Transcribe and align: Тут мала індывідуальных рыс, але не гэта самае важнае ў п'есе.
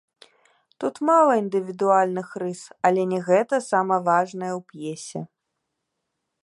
Тут 0.79 0.95
мала 1.09 1.33
індывідуальных 1.41 2.27
рыс, 2.43 2.61
але 2.89 3.01
не 3.13 3.19
гэта 3.29 3.55
самае 3.71 4.01
важнае 4.13 4.53
ў 4.55 4.61
п'есе. 4.73 5.21